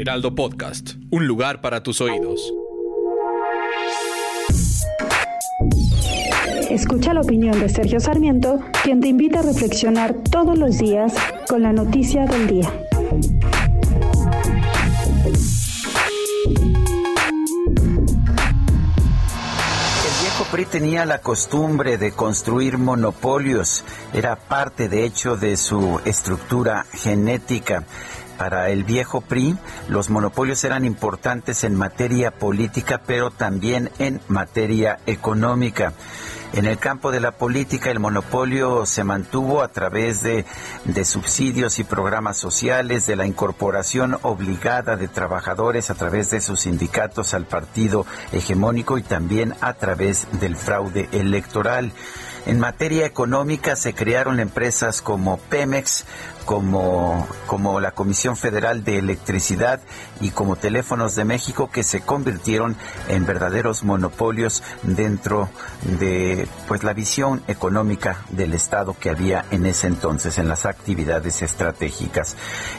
[0.00, 2.54] Heraldo Podcast, un lugar para tus oídos.
[6.70, 11.12] Escucha la opinión de Sergio Sarmiento, quien te invita a reflexionar todos los días
[11.46, 12.72] con la noticia del día.
[20.06, 26.00] El viejo PRI tenía la costumbre de construir monopolios, era parte de hecho de su
[26.06, 27.84] estructura genética.
[28.40, 29.58] Para el viejo PRI,
[29.88, 35.92] los monopolios eran importantes en materia política, pero también en materia económica.
[36.54, 40.46] En el campo de la política, el monopolio se mantuvo a través de,
[40.86, 46.60] de, subsidios y programas sociales, de la incorporación obligada de trabajadores a través de sus
[46.60, 51.92] sindicatos al partido hegemónico y también a través del fraude electoral.
[52.46, 56.06] En materia económica se crearon empresas como Pemex,
[56.46, 59.80] como, como la Comisión Federal de Electricidad
[60.20, 62.76] y como Teléfonos de México que se convirtieron
[63.08, 65.48] en verdaderos monopolios dentro
[65.98, 71.42] de pues la visión económica del Estado que había en ese entonces en las actividades
[71.42, 72.36] estratégicas.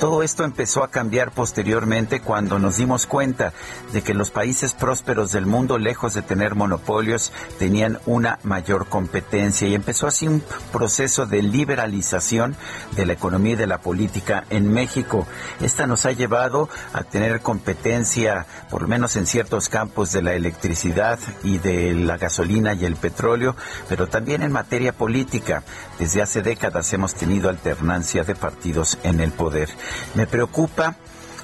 [0.00, 3.52] Todo esto empezó a cambiar posteriormente cuando nos dimos cuenta
[3.92, 9.41] de que los países prósperos del mundo lejos de tener monopolios tenían una mayor competencia
[9.42, 10.40] y empezó así un
[10.70, 12.54] proceso de liberalización
[12.94, 15.26] de la economía y de la política en México.
[15.60, 20.34] Esta nos ha llevado a tener competencia, por lo menos en ciertos campos de la
[20.34, 23.56] electricidad y de la gasolina y el petróleo,
[23.88, 25.64] pero también en materia política.
[25.98, 29.70] Desde hace décadas hemos tenido alternancia de partidos en el poder.
[30.14, 30.96] Me preocupa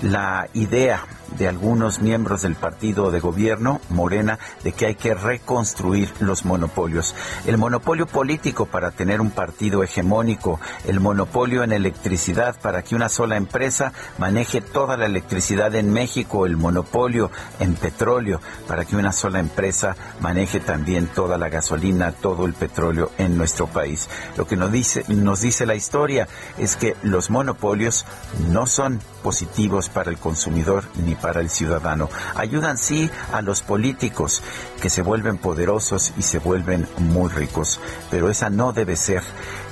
[0.00, 1.04] la idea
[1.38, 7.14] de algunos miembros del partido de gobierno, Morena, de que hay que reconstruir los monopolios.
[7.46, 13.08] El monopolio político para tener un partido hegemónico, el monopolio en electricidad para que una
[13.08, 17.30] sola empresa maneje toda la electricidad en México, el monopolio
[17.60, 23.10] en petróleo para que una sola empresa maneje también toda la gasolina, todo el petróleo
[23.18, 24.08] en nuestro país.
[24.36, 26.28] Lo que nos dice, nos dice la historia
[26.58, 28.04] es que los monopolios
[28.50, 32.08] no son positivos para el consumidor ni para el ciudadano.
[32.34, 34.42] Ayudan sí a los políticos
[34.80, 39.22] que se vuelven poderosos y se vuelven muy ricos, pero esa no debe ser,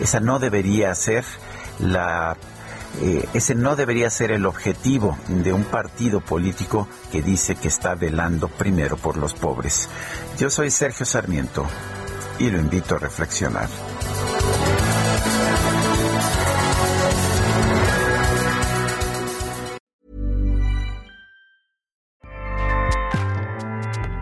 [0.00, 1.24] esa no debería ser
[1.78, 2.36] la
[3.00, 7.94] eh, ese no debería ser el objetivo de un partido político que dice que está
[7.94, 9.88] velando primero por los pobres.
[10.38, 11.64] Yo soy Sergio Sarmiento
[12.38, 13.68] y lo invito a reflexionar.